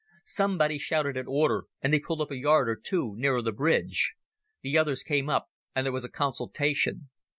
Somebody 0.25 0.79
shouted 0.79 1.15
an 1.15 1.27
order 1.27 1.65
and 1.79 1.93
they 1.93 1.99
pulled 1.99 2.21
up 2.21 2.31
a 2.31 2.35
yard 2.35 2.67
or 2.67 2.75
two 2.75 3.13
nearer 3.17 3.39
the 3.43 3.51
bridge. 3.51 4.15
The 4.63 4.75
others 4.75 5.03
came 5.03 5.29
up 5.29 5.51
and 5.75 5.85
there 5.85 5.93
was 5.93 6.03
a 6.05 6.09
consultation. 6.09 7.09